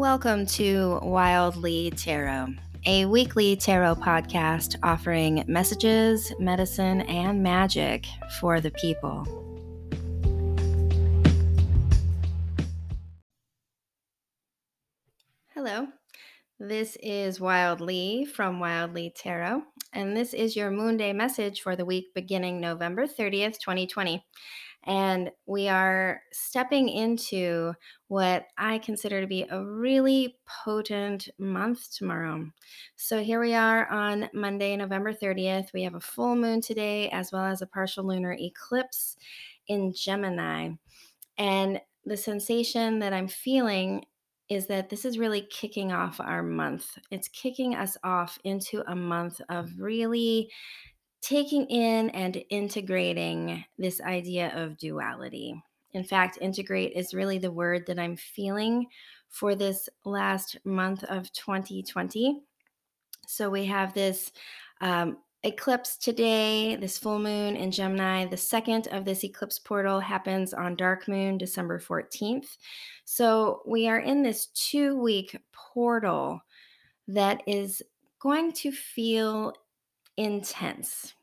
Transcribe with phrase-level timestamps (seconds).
[0.00, 2.54] Welcome to Wildly Tarot,
[2.86, 8.06] a weekly tarot podcast offering messages, medicine, and magic
[8.40, 9.26] for the people.
[15.54, 15.88] Hello,
[16.58, 21.84] this is Wildly from Wildly Tarot, and this is your Moon Day message for the
[21.84, 24.24] week beginning November 30th, 2020.
[24.84, 27.74] And we are stepping into
[28.08, 32.50] what I consider to be a really potent month tomorrow.
[32.96, 35.72] So here we are on Monday, November 30th.
[35.74, 39.16] We have a full moon today, as well as a partial lunar eclipse
[39.68, 40.70] in Gemini.
[41.36, 44.04] And the sensation that I'm feeling
[44.48, 46.98] is that this is really kicking off our month.
[47.10, 50.50] It's kicking us off into a month of really
[51.20, 55.62] taking in and integrating this idea of duality.
[55.92, 58.86] In fact, integrate is really the word that I'm feeling
[59.28, 62.40] for this last month of 2020.
[63.26, 64.32] So we have this
[64.80, 68.26] um, eclipse today, this full moon in Gemini.
[68.26, 72.56] The second of this eclipse portal happens on dark moon, December 14th.
[73.04, 76.40] So we are in this two week portal
[77.08, 77.82] that is
[78.20, 79.54] going to feel
[80.16, 81.14] intense.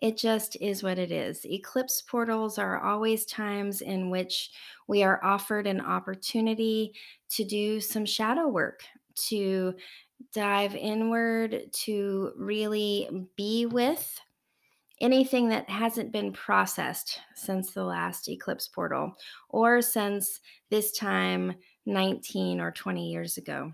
[0.00, 1.44] It just is what it is.
[1.44, 4.50] Eclipse portals are always times in which
[4.86, 6.92] we are offered an opportunity
[7.30, 8.82] to do some shadow work,
[9.28, 9.74] to
[10.32, 14.20] dive inward, to really be with
[15.00, 19.12] anything that hasn't been processed since the last eclipse portal
[19.48, 21.54] or since this time
[21.86, 23.72] 19 or 20 years ago.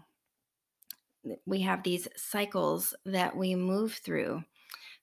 [1.47, 4.43] We have these cycles that we move through.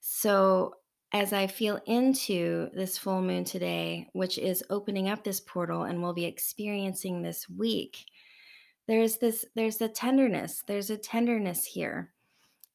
[0.04, 0.74] So,
[1.12, 6.02] as I feel into this full moon today, which is opening up this portal and
[6.02, 8.06] we'll be experiencing this week,
[8.88, 12.10] there's this, there's a tenderness, there's a tenderness here.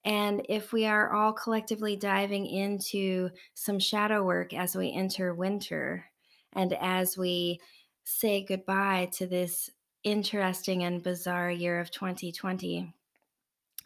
[0.05, 6.05] And if we are all collectively diving into some shadow work as we enter winter
[6.53, 7.59] and as we
[8.05, 9.69] say goodbye to this
[10.05, 12.93] interesting and bizarre year of 2020,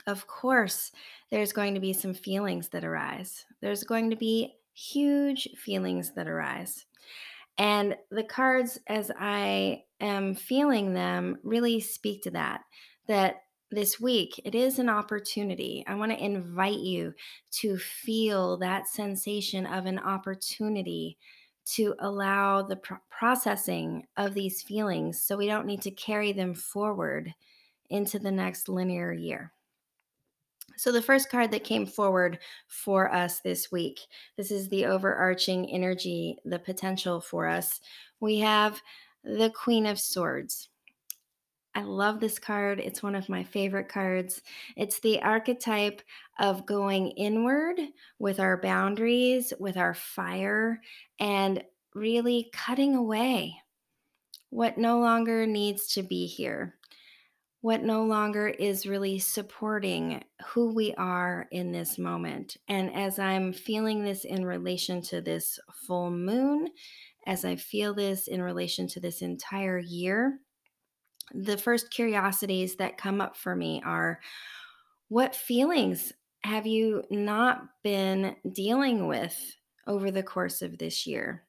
[0.08, 0.92] of course,
[1.30, 3.46] there's going to be some feelings that arise.
[3.62, 6.86] There's going to be huge feelings that arise.
[7.58, 12.62] And the cards, as I am feeling them, really speak to that.
[13.08, 15.84] That this week, it is an opportunity.
[15.88, 17.14] I want to invite you
[17.60, 21.18] to feel that sensation of an opportunity
[21.64, 26.54] to allow the pro- processing of these feelings so we don't need to carry them
[26.54, 27.34] forward
[27.90, 29.54] into the next linear year.
[30.82, 34.00] So, the first card that came forward for us this week,
[34.36, 37.82] this is the overarching energy, the potential for us.
[38.20, 38.82] We have
[39.24, 40.70] the Queen of Swords.
[41.76, 42.80] I love this card.
[42.80, 44.42] It's one of my favorite cards.
[44.76, 46.02] It's the archetype
[46.40, 47.80] of going inward
[48.18, 50.82] with our boundaries, with our fire,
[51.20, 51.64] and
[51.94, 53.54] really cutting away
[54.50, 56.74] what no longer needs to be here
[57.62, 62.58] what no longer is really supporting who we are in this moment.
[62.68, 66.70] And as I'm feeling this in relation to this full moon,
[67.28, 70.40] as I feel this in relation to this entire year,
[71.34, 74.20] the first curiosities that come up for me are
[75.10, 76.12] what feelings
[76.44, 79.56] have you not been dealing with
[79.86, 81.44] over the course of this year?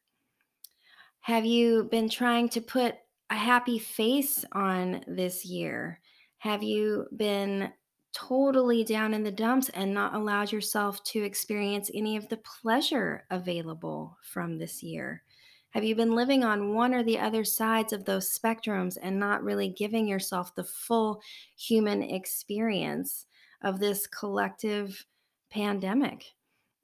[1.20, 2.96] Have you been trying to put
[3.30, 6.01] a happy face on this year?
[6.42, 7.72] Have you been
[8.12, 13.24] totally down in the dumps and not allowed yourself to experience any of the pleasure
[13.30, 15.22] available from this year?
[15.70, 19.44] Have you been living on one or the other sides of those spectrums and not
[19.44, 21.22] really giving yourself the full
[21.56, 23.26] human experience
[23.62, 25.06] of this collective
[25.48, 26.24] pandemic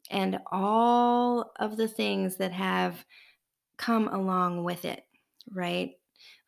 [0.09, 3.05] and all of the things that have
[3.77, 5.05] come along with it,
[5.51, 5.98] right?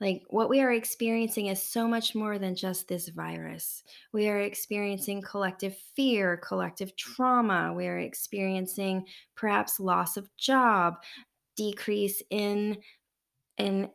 [0.00, 3.82] Like what we are experiencing is so much more than just this virus.
[4.12, 7.74] We are experiencing collective fear, collective trauma.
[7.74, 10.94] We are experiencing perhaps loss of job,
[11.56, 12.78] decrease in
[13.58, 13.90] in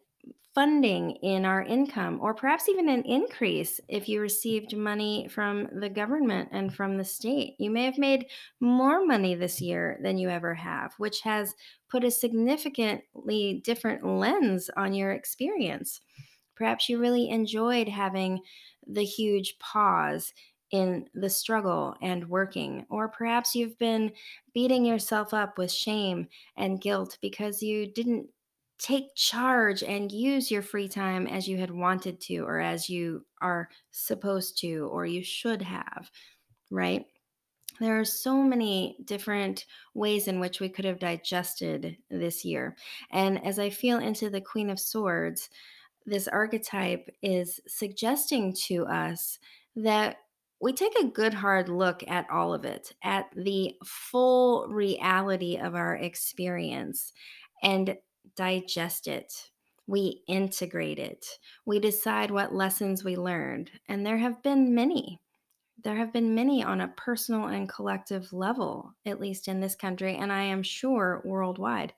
[0.56, 5.90] funding in our income, or perhaps even an increase if you received money from the
[5.90, 7.56] government and from the state.
[7.60, 8.28] You may have made
[8.62, 11.56] more money this year than you ever have, which has
[11.90, 16.00] put a significantly different lens on your experience.
[16.56, 18.42] Perhaps you really enjoyed having
[18.88, 20.34] the huge pause
[20.72, 24.12] in the struggle and working, or perhaps you've been
[24.54, 26.28] beating yourself up with shame
[26.58, 28.30] and guilt because you didn't
[28.77, 33.25] take charge and use your free time as you had wanted to, or as you
[33.42, 36.12] are supposed to, or you should have,
[36.69, 37.06] right?
[37.80, 42.75] There are so many different ways in which we could have digested this year.
[43.12, 45.50] And as I feel into the Queen of Swords,
[46.06, 49.39] this archetype is suggesting to us
[49.75, 50.18] that
[50.62, 55.75] we take a good hard look at all of it, at the full reality of
[55.75, 57.12] our experience,
[57.62, 57.98] and
[58.36, 59.50] digest it.
[59.88, 61.25] We integrate it.
[61.66, 63.72] We decide what lessons we learned.
[63.88, 65.22] And there have been many.
[65.83, 70.16] There have been many on a personal and collective level, at least in this country,
[70.16, 71.94] and I am sure worldwide.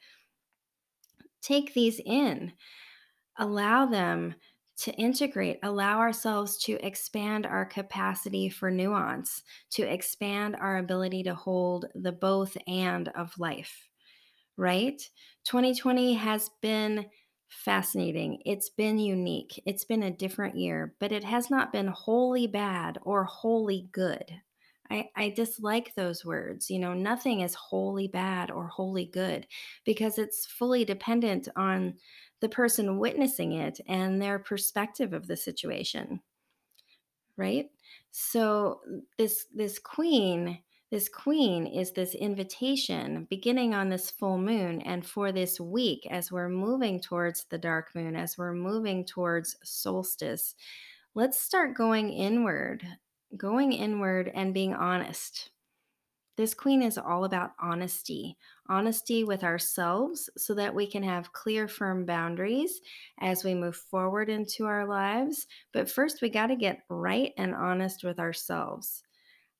[1.41, 2.51] Take these in
[3.38, 4.35] allow them
[4.77, 11.33] to integrate, allow ourselves to expand our capacity for nuance, to expand our ability to
[11.33, 13.87] hold the both and of life,
[14.57, 15.01] right?
[15.45, 17.09] 2020 has been
[17.48, 18.42] fascinating.
[18.45, 19.62] It's been unique.
[19.65, 24.42] It's been a different year, but it has not been wholly bad or wholly good.
[24.89, 26.69] I, I dislike those words.
[26.69, 29.48] You know, nothing is wholly bad or wholly good
[29.86, 31.98] because it's fully dependent on
[32.39, 36.21] the person witnessing it and their perspective of the situation
[37.36, 37.69] right
[38.12, 38.81] so
[39.18, 45.31] this this queen this queen is this invitation beginning on this full moon and for
[45.31, 50.56] this week as we're moving towards the dark moon as we're moving towards solstice
[51.13, 52.86] let's start going inward
[53.36, 55.51] going inward and being honest
[56.38, 58.38] this queen is all about honesty
[58.69, 62.81] honesty with ourselves so that we can have clear, firm boundaries
[63.19, 65.48] as we move forward into our lives.
[65.74, 69.04] But first, we got to get right and honest with ourselves.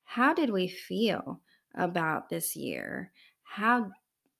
[0.09, 1.42] How did we feel
[1.75, 3.12] about this year?
[3.44, 3.92] How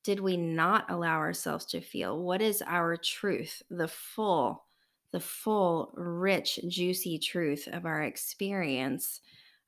[0.06, 2.24] did we not allow ourselves to feel?
[2.24, 3.62] What is our truth?
[3.70, 4.64] The full,
[5.12, 9.20] the full, rich, juicy truth of our experience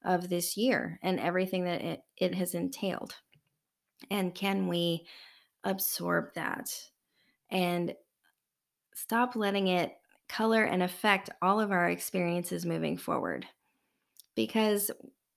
[0.05, 3.13] of this year and everything that it, it has entailed.
[4.09, 5.05] And can we
[5.65, 6.69] absorb that
[7.51, 7.93] and
[8.95, 9.97] stop letting it
[10.29, 13.45] color and affect all of our experiences moving forward?
[14.33, 14.89] Because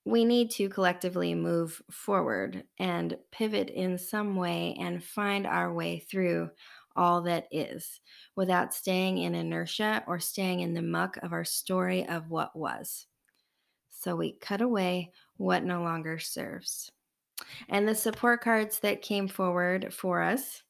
[0.05, 5.99] we need to collectively move forward and pivot in some way and find our way
[5.99, 6.49] through
[6.95, 8.01] all that is
[8.35, 13.07] without staying in inertia or staying in the muck of our story of what was.
[13.89, 16.91] So we cut away what no longer serves.
[17.69, 20.61] And the support cards that came forward for us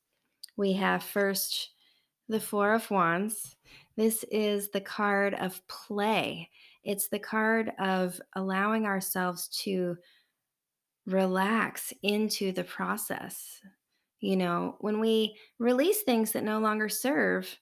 [0.55, 1.71] we have first
[2.29, 3.55] the Four of Wands.
[3.95, 6.49] This is the card of play,
[6.83, 9.97] it's the card of allowing ourselves to
[11.05, 13.59] relax into the process.
[14.19, 17.57] You know, when we release things that no longer serve,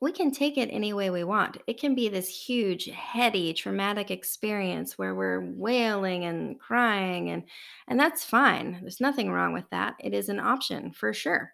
[0.00, 1.58] we can take it any way we want.
[1.66, 7.44] It can be this huge, heady, traumatic experience where we're wailing and crying and
[7.86, 8.78] and that's fine.
[8.80, 9.94] There's nothing wrong with that.
[10.00, 11.52] It is an option for sure.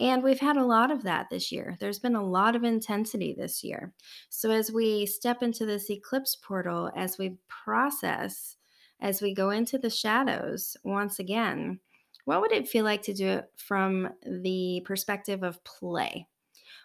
[0.00, 1.76] And we've had a lot of that this year.
[1.78, 3.92] There's been a lot of intensity this year.
[4.30, 8.56] So as we step into this eclipse portal, as we process,
[9.02, 11.80] as we go into the shadows once again,
[12.24, 16.26] what would it feel like to do it from the perspective of play?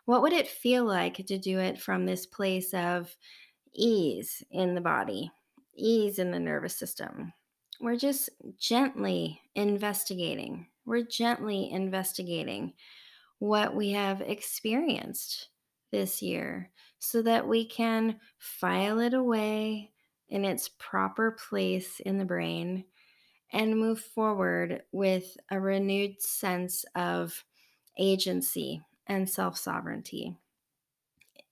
[0.03, 3.15] What would it feel like to do it from this place of
[3.73, 5.31] ease in the body,
[5.73, 7.31] ease in the nervous system?
[7.79, 10.67] We're just gently investigating.
[10.85, 12.73] We're gently investigating
[13.39, 15.49] what we have experienced
[15.91, 19.91] this year so that we can file it away
[20.29, 22.85] in its proper place in the brain
[23.51, 27.43] and move forward with a renewed sense of
[27.97, 30.35] agency and self sovereignty.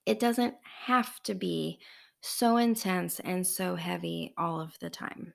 [0.04, 0.54] It doesn't
[0.86, 1.78] have to be
[2.20, 5.34] so intense and so heavy all of the time.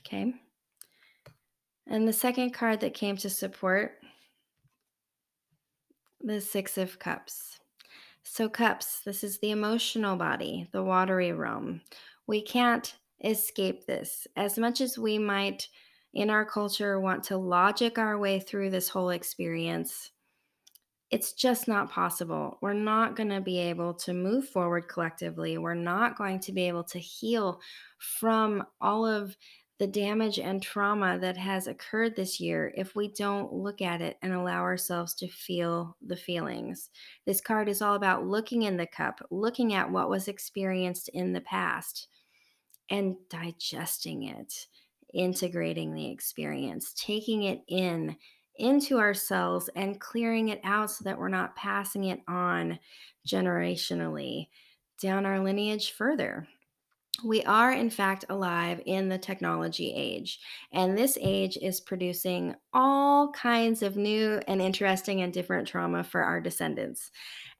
[0.00, 0.34] Okay.
[1.86, 4.01] And the second card that came to support
[6.24, 7.58] the Six of Cups.
[8.22, 11.82] So, cups, this is the emotional body, the watery realm.
[12.26, 14.26] We can't escape this.
[14.36, 15.68] As much as we might
[16.14, 20.12] in our culture want to logic our way through this whole experience,
[21.10, 22.58] it's just not possible.
[22.62, 25.58] We're not going to be able to move forward collectively.
[25.58, 27.60] We're not going to be able to heal
[27.98, 29.36] from all of
[29.82, 34.16] the damage and trauma that has occurred this year if we don't look at it
[34.22, 36.90] and allow ourselves to feel the feelings.
[37.26, 41.32] This card is all about looking in the cup, looking at what was experienced in
[41.32, 42.06] the past
[42.90, 44.68] and digesting it,
[45.12, 48.14] integrating the experience, taking it in
[48.58, 52.78] into ourselves and clearing it out so that we're not passing it on
[53.26, 54.46] generationally
[55.00, 56.46] down our lineage further.
[57.24, 60.40] We are, in fact, alive in the technology age.
[60.72, 66.22] And this age is producing all kinds of new and interesting and different trauma for
[66.22, 67.10] our descendants.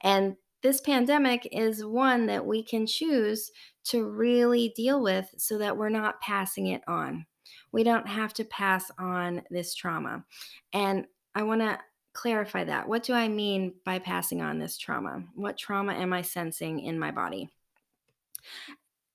[0.03, 3.51] And this pandemic is one that we can choose
[3.85, 7.27] to really deal with so that we're not passing it on.
[7.73, 10.25] We don't have to pass on this trauma.
[10.73, 11.79] And I want to
[12.15, 12.89] clarify that.
[12.89, 15.25] What do I mean by passing on this trauma?
[15.35, 17.51] What trauma am I sensing in my body?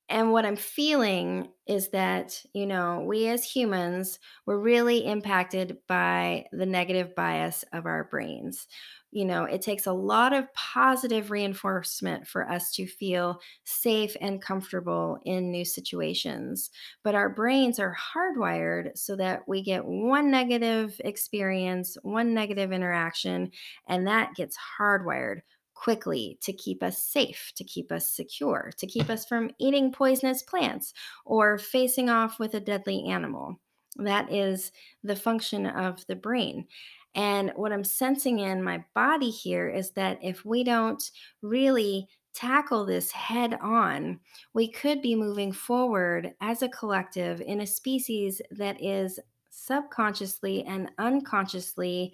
[0.10, 6.46] And what I'm feeling is that, you know, we as humans were really impacted by
[6.54, 8.68] the negative bias of our brains.
[9.12, 14.42] You know, it takes a lot of positive reinforcement for us to feel safe and
[14.42, 16.70] comfortable in new situations.
[17.04, 23.52] But our brains are hardwired so that we get one negative experience, one negative interaction,
[23.88, 25.42] and that gets hardwired
[25.78, 29.12] quickly to keep us safe, to keep us secure, to keep mm-hmm.
[29.12, 30.94] us from eating poisonous plants
[31.26, 33.60] or facing off with a deadly animal.
[33.98, 34.72] That is
[35.04, 36.68] the function of the brain.
[37.16, 41.04] And what I'm sensing in my body here is that if we don't
[41.42, 44.20] really tackle this head on,
[44.54, 49.20] we could be moving forward as a collective in a species that is
[49.50, 52.14] subconsciously and unconsciously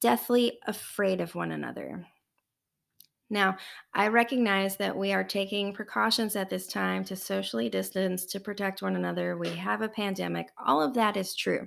[0.00, 2.06] deathly afraid of one another.
[3.32, 3.56] Now,
[3.94, 8.82] I recognize that we are taking precautions at this time to socially distance, to protect
[8.82, 9.38] one another.
[9.38, 10.48] We have a pandemic.
[10.62, 11.66] All of that is true.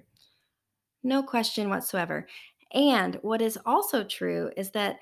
[1.04, 2.28] No question whatsoever.
[2.72, 5.00] And what is also true is that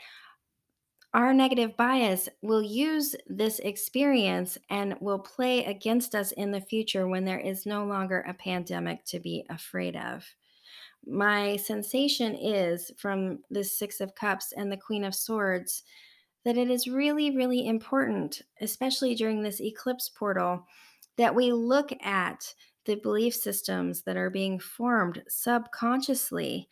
[1.13, 7.09] our negative bias will use this experience and will play against us in the future
[7.09, 10.25] when there is no longer a pandemic to be afraid of.
[11.05, 15.83] My sensation is from the Six of Cups and the Queen of Swords
[16.45, 20.65] that it is really, really important, especially during this eclipse portal,
[21.17, 22.53] that we look at
[22.85, 26.67] the belief systems that are being formed subconsciously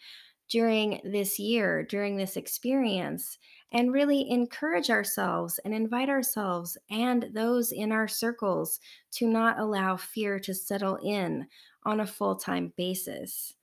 [0.49, 3.37] during this year, during this experience,
[3.71, 9.95] and really encourage ourselves and invite ourselves and those in our circles to not allow
[9.95, 11.47] fear to settle in
[11.85, 13.55] on a full time basis.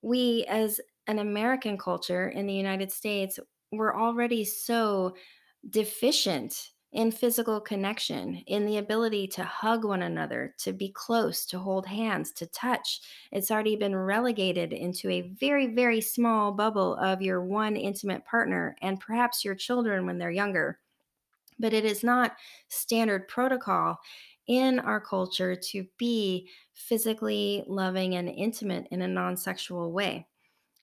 [0.00, 3.38] We, as an American culture in the United States,
[3.72, 5.14] we're already so
[5.68, 11.58] deficient in physical connection, in the ability to hug one another, to be close, to
[11.58, 13.00] hold hands, to touch.
[13.32, 18.76] It's already been relegated into a very, very small bubble of your one intimate partner
[18.80, 20.78] and perhaps your children when they're younger.
[21.58, 22.36] But it is not
[22.68, 23.98] standard protocol
[24.46, 30.26] in our culture to be physically loving and intimate in a non sexual way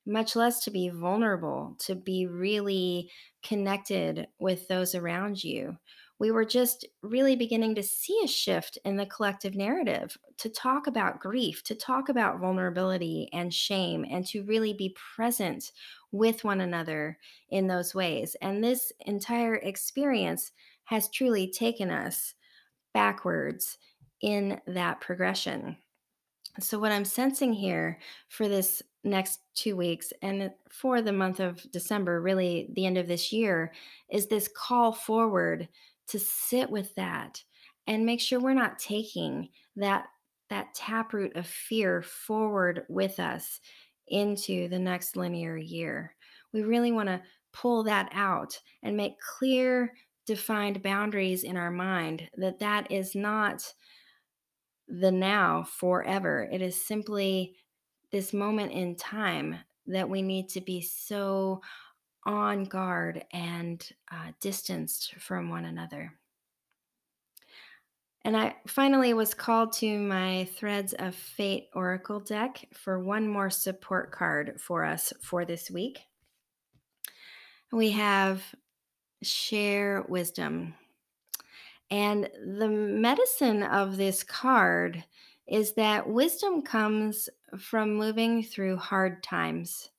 [0.05, 3.12] much less to be vulnerable, to be really
[3.43, 5.77] connected with those around you.
[6.19, 10.88] We were just really beginning to see a shift in the collective narrative to talk
[10.88, 15.72] about grief, to talk about vulnerability and shame, and to really be present
[16.12, 17.17] with one another
[17.50, 18.36] in those ways.
[18.41, 20.51] And this entire experience
[20.86, 22.36] has truly taken us
[22.93, 23.77] backwards
[24.22, 25.77] in that progression.
[26.60, 31.69] So, what I'm sensing here for this next two weeks and for the month of
[31.72, 33.74] December, really the end of this year,
[34.10, 35.67] is this call forward
[36.07, 37.43] to sit with that
[37.88, 40.05] and make sure we're not taking that
[40.50, 43.60] that taproot of fear forward with us
[44.07, 46.15] into the next linear year.
[46.51, 47.22] We really want to
[47.53, 49.93] pull that out and make clear
[50.25, 53.74] defined boundaries in our mind that that is not
[54.88, 56.48] the now forever.
[56.52, 57.56] It is simply
[58.12, 61.62] this moment in time that we need to be so
[62.25, 66.13] on guard and uh, distanced from one another.
[68.25, 73.50] And I finally was called to my Threads of Fate Oracle deck for one more
[73.50, 76.00] support card for us for this week.
[77.74, 78.42] We have
[79.24, 80.75] Share Wisdom.
[81.92, 85.04] And the medicine of this card
[85.48, 89.92] is that wisdom comes from moving through hard times.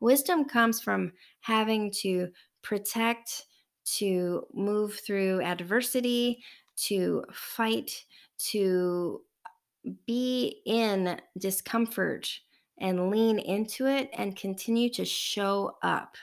[0.00, 2.28] Wisdom comes from having to
[2.62, 3.46] protect,
[3.84, 6.42] to move through adversity,
[6.76, 8.04] to fight,
[8.38, 9.22] to
[10.06, 12.40] be in discomfort
[12.78, 16.16] and lean into it and continue to show up.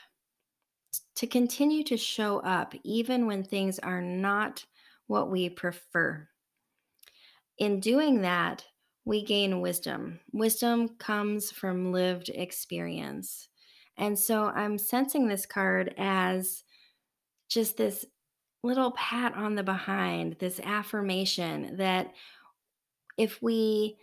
[1.16, 4.64] To continue to show up even when things are not
[5.12, 6.26] what we prefer.
[7.58, 8.64] In doing that,
[9.04, 10.20] we gain wisdom.
[10.32, 13.48] Wisdom comes from lived experience.
[13.98, 16.64] And so I'm sensing this card as
[17.50, 18.06] just this
[18.62, 22.14] little pat on the behind, this affirmation that
[23.18, 23.98] if we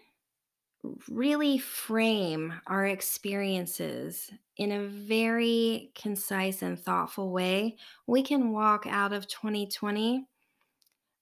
[1.10, 9.12] really frame our experiences in a very concise and thoughtful way, we can walk out
[9.12, 10.28] of 2020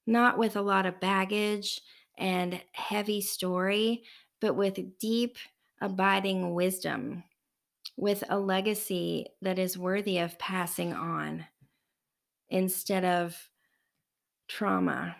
[0.08, 1.82] not with a lot of baggage
[2.16, 4.02] and heavy story,
[4.40, 5.36] but with deep,
[5.82, 7.22] abiding wisdom,
[7.96, 11.44] with a legacy that is worthy of passing on
[12.48, 13.50] instead of
[14.48, 15.14] trauma.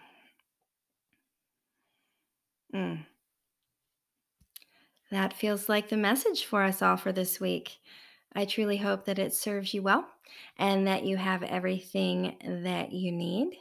[2.74, 3.04] Mm.
[5.10, 7.78] That feels like the message for us all for this week.
[8.34, 10.08] I truly hope that it serves you well
[10.56, 13.58] and that you have everything that you need.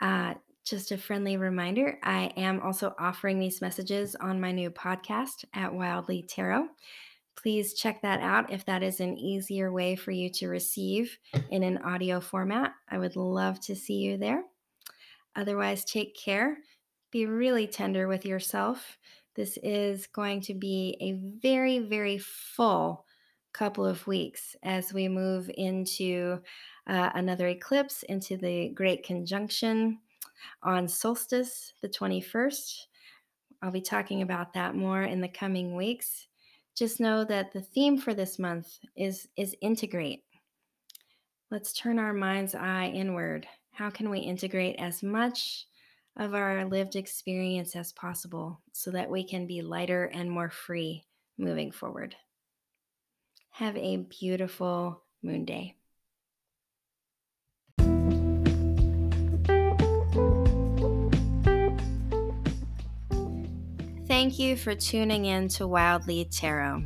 [0.00, 0.34] Uh,
[0.64, 5.72] just a friendly reminder I am also offering these messages on my new podcast at
[5.72, 6.68] Wildly Tarot.
[7.36, 11.18] Please check that out if that is an easier way for you to receive
[11.50, 12.72] in an audio format.
[12.90, 14.44] I would love to see you there.
[15.36, 16.58] Otherwise, take care.
[17.10, 18.98] Be really tender with yourself.
[19.34, 23.04] This is going to be a very, very full
[23.52, 26.40] couple of weeks as we move into
[26.86, 29.98] uh, another eclipse, into the Great Conjunction
[30.62, 32.86] on solstice, the 21st.
[33.62, 36.26] I'll be talking about that more in the coming weeks.
[36.74, 40.24] Just know that the theme for this month is, is integrate.
[41.50, 43.46] Let's turn our mind's eye inward.
[43.70, 45.66] How can we integrate as much
[46.16, 51.04] of our lived experience as possible so that we can be lighter and more free
[51.38, 52.14] moving forward?
[53.50, 55.76] Have a beautiful moon day.
[64.24, 66.84] Thank you for tuning in to Wildly Tarot.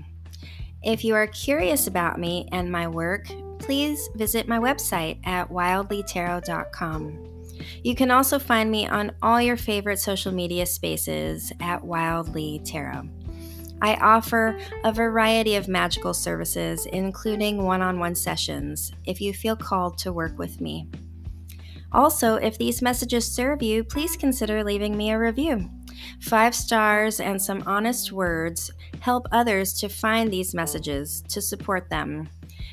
[0.83, 3.29] If you are curious about me and my work,
[3.61, 7.47] please visit my website at wildlytarot.com.
[7.85, 13.09] You can also find me on all your favorite social media spaces at Wildly Tarot.
[13.81, 19.55] I offer a variety of magical services, including one on one sessions, if you feel
[19.55, 20.89] called to work with me.
[21.93, 25.71] Also, if these messages serve you, please consider leaving me a review.
[26.21, 32.29] Five stars and some honest words help others to find these messages to support them.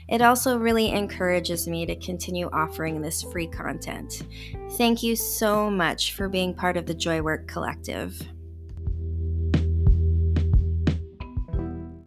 [0.08, 4.24] It also really encourages me to continue offering this free content.
[4.72, 8.22] Thank you so much for being part of the Joy Work Collective.